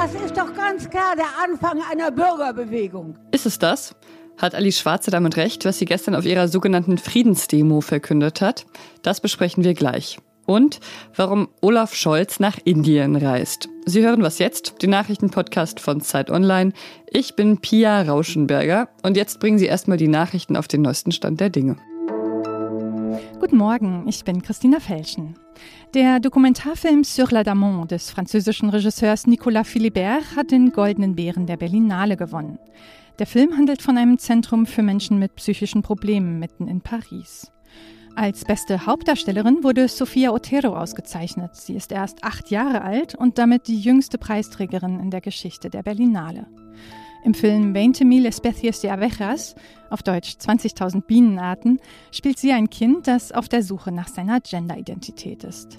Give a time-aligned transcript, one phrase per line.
[0.00, 3.16] Das ist doch ganz klar der Anfang einer Bürgerbewegung.
[3.32, 3.96] Ist es das?
[4.36, 8.64] Hat Alice Schwarze damit recht, was sie gestern auf ihrer sogenannten Friedensdemo verkündet hat?
[9.02, 10.20] Das besprechen wir gleich.
[10.46, 10.78] Und
[11.16, 13.68] warum Olaf Scholz nach Indien reist.
[13.86, 16.72] Sie hören was jetzt, den Nachrichtenpodcast von Zeit Online.
[17.10, 21.40] Ich bin Pia Rauschenberger und jetzt bringen Sie erstmal die Nachrichten auf den neuesten Stand
[21.40, 21.76] der Dinge.
[23.40, 25.38] Guten Morgen, ich bin Christina Felschen.
[25.94, 31.56] Der Dokumentarfilm Sur la Damon des französischen Regisseurs Nicolas Philibert hat den Goldenen Bären der
[31.56, 32.58] Berlinale gewonnen.
[33.20, 37.52] Der Film handelt von einem Zentrum für Menschen mit psychischen Problemen mitten in Paris.
[38.16, 41.54] Als beste Hauptdarstellerin wurde Sofia Otero ausgezeichnet.
[41.54, 45.84] Sie ist erst acht Jahre alt und damit die jüngste Preisträgerin in der Geschichte der
[45.84, 46.48] Berlinale.
[47.24, 49.54] Im Film 20.000 especies de abejas,
[49.90, 51.80] auf Deutsch 20.000 Bienenarten,
[52.12, 55.76] spielt sie ein Kind, das auf der Suche nach seiner Genderidentität ist.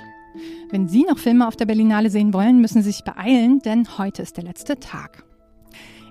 [0.70, 4.22] Wenn Sie noch Filme auf der Berlinale sehen wollen, müssen Sie sich beeilen, denn heute
[4.22, 5.29] ist der letzte Tag.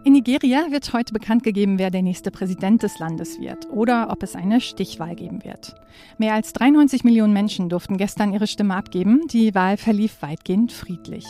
[0.08, 4.22] In Nigeria wird heute bekannt gegeben, wer der nächste Präsident des Landes wird oder ob
[4.22, 5.74] es eine Stichwahl geben wird.
[6.16, 9.26] Mehr als 93 Millionen Menschen durften gestern ihre Stimme abgeben.
[9.30, 11.26] Die Wahl verlief weitgehend friedlich.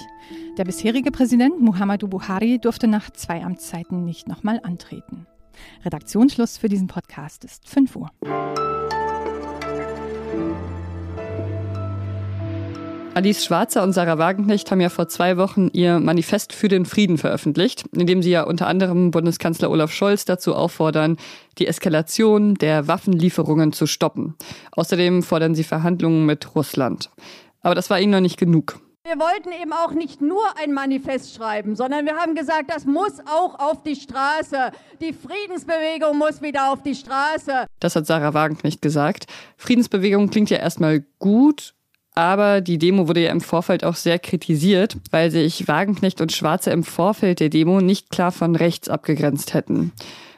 [0.59, 5.27] Der bisherige Präsident Muhammadu Buhari durfte nach zwei Amtszeiten nicht nochmal antreten.
[5.85, 8.13] Redaktionsschluss für diesen Podcast ist 5 Uhr.
[13.19, 17.19] Alice Schwarzer und Sarah Wagenknecht haben ja vor zwei Wochen ihr Manifest für den Frieden
[17.19, 21.17] veröffentlicht, in dem sie ja unter anderem Bundeskanzler Olaf Scholz dazu auffordern,
[21.59, 24.37] die Eskalation der Waffenlieferungen zu stoppen.
[24.71, 27.11] Außerdem fordern sie Verhandlungen mit Russland.
[27.61, 28.79] Aber das war ihnen noch nicht genug.
[29.03, 33.19] Wir wollten eben auch nicht nur ein Manifest schreiben, sondern wir haben gesagt, das muss
[33.27, 34.71] auch auf die Straße.
[35.01, 37.67] Die Friedensbewegung muss wieder auf die Straße.
[37.81, 39.27] Das hat Sarah Wagenknecht gesagt.
[39.57, 41.75] Friedensbewegung klingt ja erstmal gut,
[42.19, 46.71] aber die Demo wurde ja im Vorfeld auch sehr kritisiert, weil sich Wagenknecht und Schwarze
[46.71, 49.93] im Vorfeld der Demo nicht klar von rechts abgegrenzt hätten.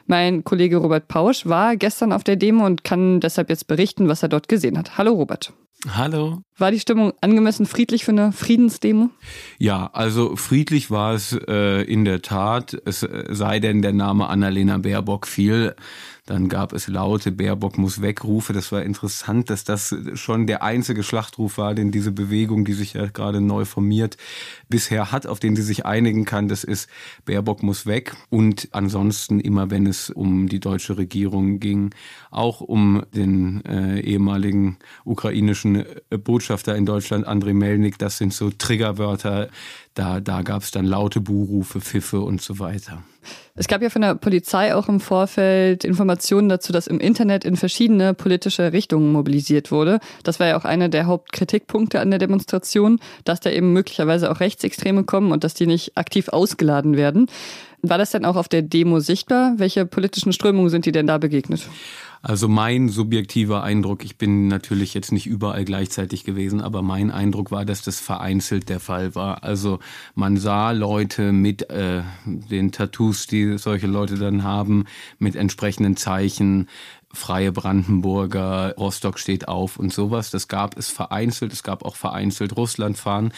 [0.05, 4.21] Mein Kollege Robert Pausch war gestern auf der Demo und kann deshalb jetzt berichten, was
[4.21, 4.99] er dort gesehen hat.
[4.99, 5.53] Hallo Robert.
[5.89, 6.43] Hallo.
[6.59, 9.09] War die Stimmung angemessen friedlich für eine Friedensdemo?
[9.57, 14.77] Ja, also friedlich war es äh, in der Tat, es sei denn der Name Annalena
[14.77, 15.75] Baerbock fiel.
[16.27, 18.53] Dann gab es laute Baerbock muss wegrufe.
[18.53, 22.93] Das war interessant, dass das schon der einzige Schlachtruf war, den diese Bewegung, die sich
[22.93, 24.17] ja gerade neu formiert,
[24.69, 26.47] bisher hat, auf den sie sich einigen kann.
[26.47, 26.87] Das ist
[27.25, 28.15] Baerbock muss weg.
[28.29, 31.89] Und ansonsten immer, wenn es um die deutsche Regierung ging,
[32.29, 38.51] auch um den äh, ehemaligen ukrainischen äh, Botschafter in Deutschland, Andrei Melnik, das sind so
[38.51, 39.49] Triggerwörter.
[39.95, 43.03] Da, da gab es dann laute Buhrufe, Pfiffe und so weiter.
[43.53, 47.57] Es gab ja von der Polizei auch im Vorfeld Informationen dazu, dass im Internet in
[47.57, 49.99] verschiedene politische Richtungen mobilisiert wurde.
[50.23, 54.39] Das war ja auch einer der Hauptkritikpunkte an der Demonstration, dass da eben möglicherweise auch
[54.39, 57.27] Rechtsextreme kommen und dass die nicht aktiv ausgeladen werden.
[57.81, 59.55] War das denn auch auf der Demo sichtbar?
[59.57, 61.67] Welche politischen Strömungen sind die denn da begegnet?
[62.23, 67.49] Also mein subjektiver Eindruck, ich bin natürlich jetzt nicht überall gleichzeitig gewesen, aber mein Eindruck
[67.49, 69.43] war, dass das vereinzelt der Fall war.
[69.43, 69.79] Also
[70.13, 74.85] man sah Leute mit äh, den Tattoos, die solche Leute dann haben,
[75.17, 76.67] mit entsprechenden Zeichen,
[77.13, 80.31] Freie Brandenburger, Rostock steht auf und sowas.
[80.31, 81.51] Das gab es vereinzelt.
[81.51, 83.33] Es gab auch vereinzelt Russlandfahren.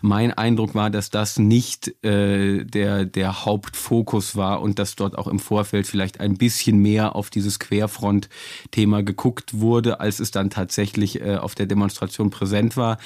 [0.00, 5.26] Mein Eindruck war, dass das nicht äh, der, der Hauptfokus war und dass dort auch
[5.26, 11.20] im Vorfeld vielleicht ein bisschen mehr auf dieses Querfront-Thema geguckt wurde, als es dann tatsächlich
[11.20, 12.98] äh, auf der Demonstration präsent war.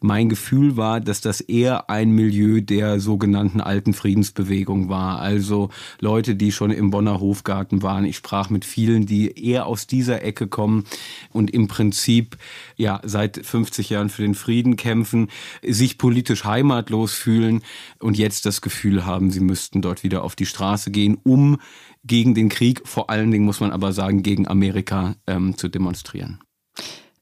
[0.00, 5.20] Mein Gefühl war, dass das eher ein Milieu der sogenannten alten Friedensbewegung war.
[5.20, 8.04] Also Leute, die schon im Bonner Hofgarten waren.
[8.04, 10.84] Ich sprach mit vielen, die eher aus dieser Ecke kommen
[11.32, 12.36] und im Prinzip
[12.76, 15.28] ja seit 50 Jahren für den Frieden kämpfen,
[15.62, 17.62] sich politisch heimatlos fühlen
[18.00, 21.58] und jetzt das Gefühl haben, sie müssten dort wieder auf die Straße gehen, um
[22.04, 26.40] gegen den Krieg, vor allen Dingen muss man aber sagen, gegen Amerika ähm, zu demonstrieren.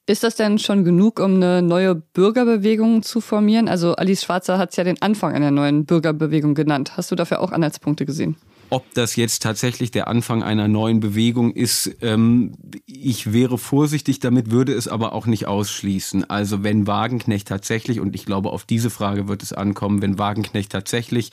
[0.08, 3.68] Ist das denn schon genug, um eine neue Bürgerbewegung zu formieren?
[3.68, 6.96] Also Alice Schwarzer hat es ja den Anfang einer neuen Bürgerbewegung genannt.
[6.96, 8.36] Hast du dafür auch Anhaltspunkte gesehen?
[8.68, 12.52] Ob das jetzt tatsächlich der Anfang einer neuen Bewegung ist, ähm,
[12.86, 16.28] ich wäre vorsichtig damit, würde es aber auch nicht ausschließen.
[16.28, 20.72] Also wenn Wagenknecht tatsächlich, und ich glaube, auf diese Frage wird es ankommen, wenn Wagenknecht
[20.72, 21.30] tatsächlich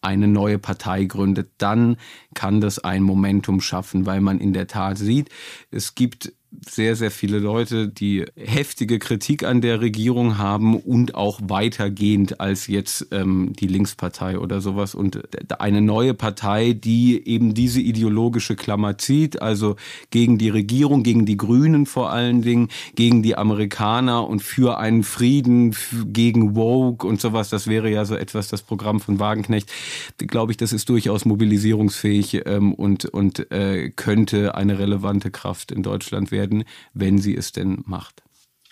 [0.00, 1.96] eine neue Partei gründet, dann
[2.34, 5.30] kann das ein Momentum schaffen, weil man in der Tat sieht,
[5.70, 6.32] es gibt
[6.68, 12.66] sehr, sehr viele Leute, die heftige Kritik an der Regierung haben und auch weitergehend als
[12.66, 14.94] jetzt ähm, die Linkspartei oder sowas.
[14.94, 15.20] Und
[15.58, 19.76] eine neue Partei, die eben diese ideologische Klammer zieht, also
[20.10, 25.02] gegen die Regierung, gegen die Grünen vor allen Dingen, gegen die Amerikaner und für einen
[25.02, 25.74] Frieden,
[26.06, 27.48] gegen Woke und sowas.
[27.48, 29.70] Das wäre ja so etwas das Programm von Wagenknecht.
[30.18, 35.82] Glaube ich, das ist durchaus mobilisierungsfähig ähm, und, und äh, könnte eine relevante Kraft in
[35.82, 36.43] Deutschland werden,
[36.92, 38.22] wenn sie es denn macht.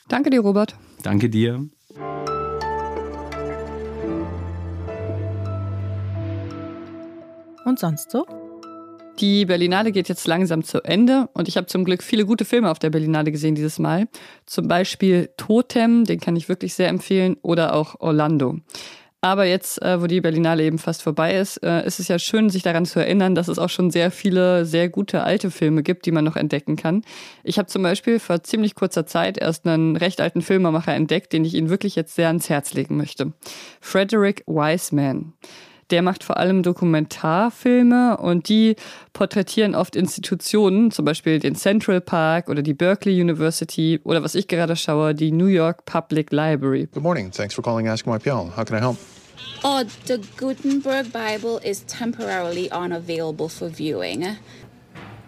[0.09, 0.77] Danke dir, Robert.
[1.03, 1.67] Danke dir.
[7.65, 8.27] Und sonst so?
[9.21, 12.71] Die Berlinale geht jetzt langsam zu Ende und ich habe zum Glück viele gute Filme
[12.71, 14.09] auf der Berlinale gesehen dieses Mal.
[14.47, 18.59] Zum Beispiel Totem, den kann ich wirklich sehr empfehlen, oder auch Orlando.
[19.25, 22.51] Aber jetzt, äh, wo die Berlinale eben fast vorbei ist, äh, ist es ja schön,
[22.51, 26.07] sich daran zu erinnern, dass es auch schon sehr viele sehr gute alte Filme gibt,
[26.07, 27.03] die man noch entdecken kann.
[27.45, 31.45] Ich habe zum Beispiel vor ziemlich kurzer Zeit erst einen recht alten Filmemacher entdeckt, den
[31.45, 33.33] ich Ihnen wirklich jetzt sehr ans Herz legen möchte.
[33.81, 35.35] Frederick Wiseman.
[35.90, 38.76] Der macht vor allem Dokumentarfilme und die
[39.12, 44.49] porträtieren oft Institutionen, zum Beispiel den Central Park oder die Berkeley University oder was ich
[44.49, 46.88] gerade schaue, die New York Public Library.
[46.93, 47.31] Good morning.
[47.31, 48.52] Thanks for calling Ask My PL.
[48.56, 48.96] How can I help?
[49.64, 54.37] Oh, the Gutenberg Bible is temporarily unavailable for viewing.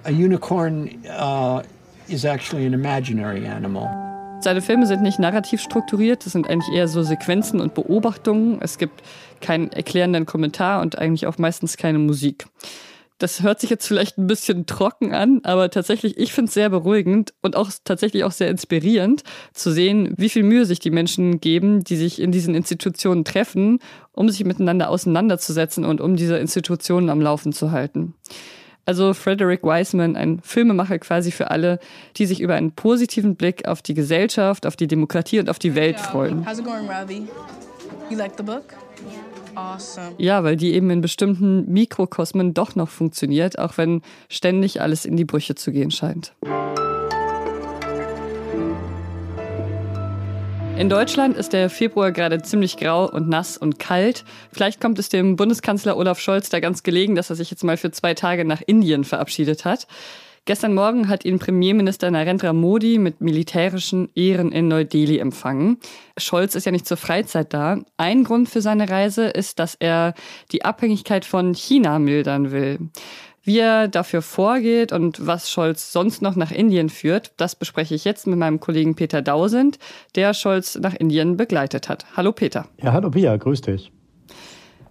[0.05, 1.63] A unicorn uh,
[2.09, 4.04] is actually an imaginary animal.
[4.45, 8.59] Seine Filme sind nicht narrativ strukturiert, das sind eigentlich eher so Sequenzen und Beobachtungen.
[8.61, 9.03] Es gibt
[9.41, 12.45] keinen erklärenden Kommentar und eigentlich auch meistens keine Musik.
[13.17, 16.69] Das hört sich jetzt vielleicht ein bisschen trocken an, aber tatsächlich, ich finde es sehr
[16.69, 19.23] beruhigend und auch tatsächlich auch sehr inspirierend
[19.55, 23.79] zu sehen, wie viel Mühe sich die Menschen geben, die sich in diesen Institutionen treffen,
[24.13, 28.13] um sich miteinander auseinanderzusetzen und um diese Institutionen am Laufen zu halten.
[28.87, 31.79] Also Frederick Wiseman, ein Filmemacher quasi für alle,
[32.17, 35.75] die sich über einen positiven Blick auf die Gesellschaft, auf die Demokratie und auf die
[35.75, 36.47] Welt freuen.
[36.47, 37.27] How's it going, Ravi?
[38.11, 38.75] You like the book?
[39.55, 40.15] Awesome.
[40.19, 45.17] Ja, weil die eben in bestimmten Mikrokosmen doch noch funktioniert, auch wenn ständig alles in
[45.17, 46.35] die Brüche zu gehen scheint.
[50.77, 54.25] In Deutschland ist der Februar gerade ziemlich grau und nass und kalt.
[54.53, 57.77] Vielleicht kommt es dem Bundeskanzler Olaf Scholz da ganz gelegen, dass er sich jetzt mal
[57.77, 59.87] für zwei Tage nach Indien verabschiedet hat.
[60.47, 65.79] Gestern Morgen hat ihn Premierminister Narendra Modi mit militärischen Ehren in Neu-Delhi empfangen.
[66.19, 67.79] Scholz ist ja nicht zur Freizeit da.
[67.97, 70.13] Ein Grund für seine Reise ist, dass er
[70.53, 72.79] die Abhängigkeit von China mildern will.
[73.47, 78.07] Wie er dafür vorgeht und was Scholz sonst noch nach Indien führt, das bespreche ich
[78.07, 79.79] jetzt mit meinem Kollegen Peter Dausend,
[80.15, 82.07] der Scholz nach Indien begleitet hat.
[82.17, 82.67] Hallo Peter.
[82.83, 83.93] Ja, hallo Pia, grüß dich.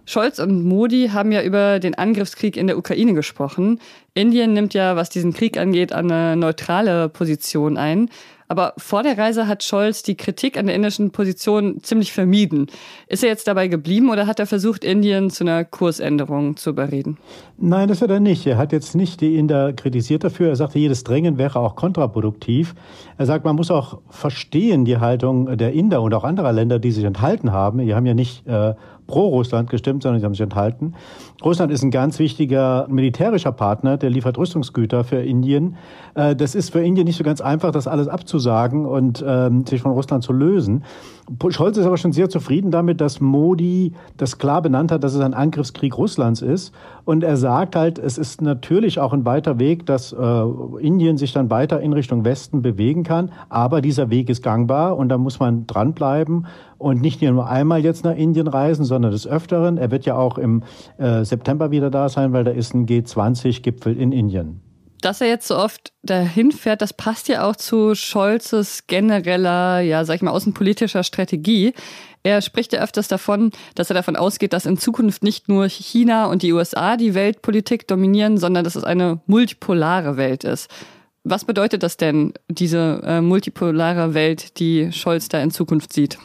[0.06, 3.80] Scholz und Modi haben ja über den Angriffskrieg in der Ukraine gesprochen.
[4.12, 8.08] Indien nimmt ja, was diesen Krieg angeht, eine neutrale Position ein.
[8.54, 12.68] Aber vor der Reise hat Scholz die Kritik an der indischen Position ziemlich vermieden.
[13.08, 17.18] Ist er jetzt dabei geblieben oder hat er versucht, Indien zu einer Kursänderung zu überreden?
[17.58, 18.46] Nein, das hat er nicht.
[18.46, 20.50] Er hat jetzt nicht die Inder kritisiert dafür.
[20.50, 22.76] Er sagte, jedes Drängen wäre auch kontraproduktiv.
[23.18, 26.92] Er sagt, man muss auch verstehen die Haltung der Inder und auch anderer Länder, die
[26.92, 27.78] sich enthalten haben.
[27.78, 28.74] Die haben ja nicht äh,
[29.06, 30.94] pro Russland gestimmt, sondern sie haben sich enthalten.
[31.44, 35.76] Russland ist ein ganz wichtiger militärischer Partner, der liefert Rüstungsgüter für Indien.
[36.14, 39.82] Äh, das ist für Indien nicht so ganz einfach, das alles abzusagen und ähm, sich
[39.82, 40.84] von Russland zu lösen.
[41.48, 45.20] Scholz ist aber schon sehr zufrieden damit, dass Modi das klar benannt hat, dass es
[45.20, 46.74] ein Angriffskrieg Russlands ist.
[47.06, 50.42] Und er sagt halt, es ist natürlich auch ein weiter Weg, dass äh,
[50.80, 53.32] Indien sich dann weiter in Richtung Westen bewegen kann.
[53.48, 56.46] Aber dieser Weg ist gangbar und da muss man dranbleiben
[56.78, 59.78] und nicht nur einmal jetzt nach Indien reisen, sondern des Öfteren.
[59.78, 60.62] Er wird ja auch im
[60.98, 64.60] äh, September wieder da sein, weil da ist ein G20-Gipfel in Indien.
[65.00, 70.04] Dass er jetzt so oft dahin fährt, das passt ja auch zu Scholzes genereller, ja,
[70.04, 71.74] sag ich mal, außenpolitischer Strategie.
[72.22, 76.24] Er spricht ja öfters davon, dass er davon ausgeht, dass in Zukunft nicht nur China
[76.24, 80.70] und die USA die Weltpolitik dominieren, sondern dass es eine multipolare Welt ist.
[81.22, 86.18] Was bedeutet das denn, diese äh, multipolare Welt, die Scholz da in Zukunft sieht?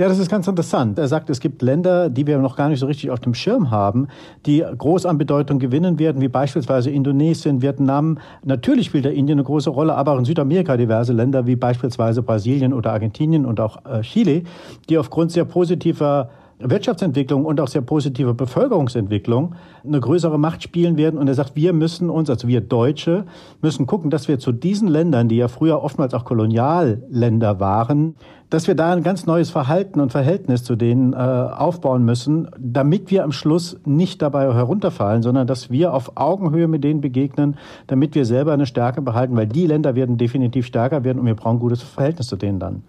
[0.00, 0.98] Ja, das ist ganz interessant.
[0.98, 3.70] Er sagt, es gibt Länder, die wir noch gar nicht so richtig auf dem Schirm
[3.70, 4.08] haben,
[4.46, 8.16] die groß an Bedeutung gewinnen werden, wie beispielsweise Indonesien, Vietnam.
[8.42, 12.22] Natürlich spielt da Indien eine große Rolle, aber auch in Südamerika diverse Länder wie beispielsweise
[12.22, 14.44] Brasilien oder Argentinien und auch äh, Chile,
[14.88, 16.30] die aufgrund sehr positiver
[16.60, 19.54] Wirtschaftsentwicklung und auch sehr positive Bevölkerungsentwicklung
[19.84, 21.18] eine größere Macht spielen werden.
[21.18, 23.24] Und er sagt, wir müssen uns, also wir Deutsche,
[23.62, 28.16] müssen gucken, dass wir zu diesen Ländern, die ja früher oftmals auch Kolonialländer waren,
[28.50, 33.10] dass wir da ein ganz neues Verhalten und Verhältnis zu denen äh, aufbauen müssen, damit
[33.10, 38.14] wir am Schluss nicht dabei herunterfallen, sondern dass wir auf Augenhöhe mit denen begegnen, damit
[38.14, 41.56] wir selber eine Stärke behalten, weil die Länder werden definitiv stärker werden und wir brauchen
[41.56, 42.82] ein gutes Verhältnis zu denen dann.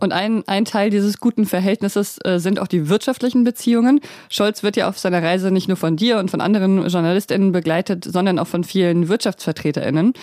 [0.00, 4.00] Und ein, ein Teil dieses guten Verhältnisses äh, sind auch die wirtschaftlichen Beziehungen.
[4.28, 8.04] Scholz wird ja auf seiner Reise nicht nur von dir und von anderen JournalistInnen begleitet,
[8.04, 10.14] sondern auch von vielen WirtschaftsvertreterInnen.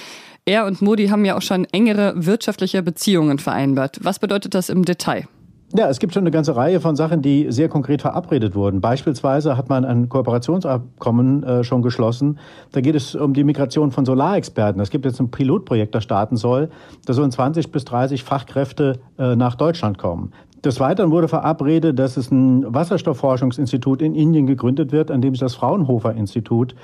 [0.46, 4.00] Er und Modi haben ja auch schon engere wirtschaftliche Beziehungen vereinbart.
[4.02, 5.28] Was bedeutet das im Detail?
[5.74, 8.82] Ja, es gibt schon eine ganze Reihe von Sachen, die sehr konkret verabredet wurden.
[8.82, 12.40] Beispielsweise hat man ein Kooperationsabkommen äh, schon geschlossen.
[12.72, 14.82] Da geht es um die Migration von Solarexperten.
[14.82, 16.72] Es gibt jetzt ein Pilotprojekt, das starten soll.
[17.06, 20.34] Da sollen 20 bis 30 Fachkräfte äh, nach Deutschland kommen.
[20.64, 25.40] Des Weiteren wurde verabredet, dass es ein Wasserstoffforschungsinstitut in Indien gegründet wird, an dem sich
[25.40, 26.76] das Fraunhofer Institut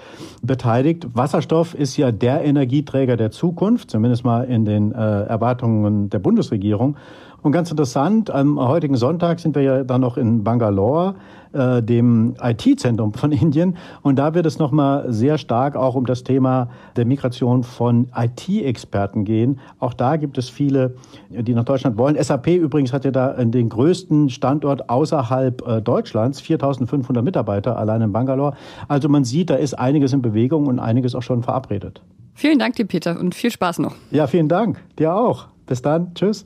[0.41, 1.07] beteiligt.
[1.13, 6.97] Wasserstoff ist ja der Energieträger der Zukunft, zumindest mal in den äh, Erwartungen der Bundesregierung.
[7.47, 11.15] Und ganz interessant, am heutigen Sonntag sind wir ja dann noch in Bangalore,
[11.53, 13.77] äh, dem IT-Zentrum von Indien.
[14.01, 19.23] Und da wird es nochmal sehr stark auch um das Thema der Migration von IT-Experten
[19.23, 19.61] gehen.
[19.79, 20.95] Auch da gibt es viele,
[21.29, 22.21] die nach Deutschland wollen.
[22.21, 28.11] SAP übrigens hat ja da den größten Standort außerhalb äh, Deutschlands, 4500 Mitarbeiter allein in
[28.11, 28.57] Bangalore.
[28.89, 32.01] Also man sieht, da ist einiges in Bewegung und einiges auch schon verabredet.
[32.33, 33.95] Vielen Dank dir, Peter, und viel Spaß noch.
[34.11, 34.83] Ja, vielen Dank.
[34.99, 35.47] Dir auch.
[35.65, 36.13] Bis dann.
[36.13, 36.45] Tschüss.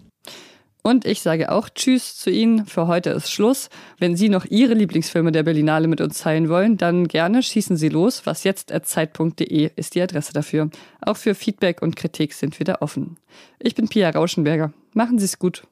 [0.84, 2.66] Und ich sage auch Tschüss zu Ihnen.
[2.66, 3.70] Für heute ist Schluss.
[4.00, 7.90] Wenn Sie noch Ihre Lieblingsfilme der Berlinale mit uns teilen wollen, dann gerne schießen Sie
[7.90, 8.26] los.
[8.26, 10.70] Was jetzt Zeit.de ist die Adresse dafür.
[11.02, 13.18] Auch für Feedback und Kritik sind wir da offen.
[13.60, 14.74] Ich bin Pia Rauschenberger.
[14.94, 15.68] Machen Sie es gut.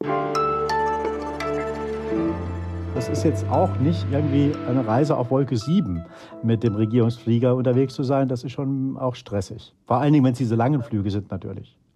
[2.94, 6.06] Das ist jetzt auch nicht irgendwie eine Reise auf Wolke 7
[6.44, 8.28] mit dem Regierungsflieger unterwegs zu sein.
[8.28, 9.74] Das ist schon auch stressig.
[9.88, 11.79] Vor allen Dingen, wenn es diese langen Flüge sind natürlich.